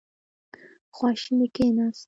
خواشینی 0.95 1.47
کېناست. 1.55 1.99